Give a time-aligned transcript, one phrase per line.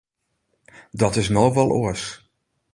[0.99, 2.03] Dat is no wol oars.